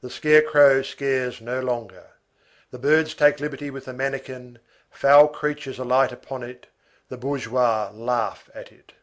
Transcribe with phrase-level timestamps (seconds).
[0.00, 2.08] The scare crow scares no longer.
[2.72, 4.58] The birds take liberties with the mannikin,
[4.90, 6.66] foul creatures alight upon it,
[7.08, 8.94] the bourgeois laugh at it.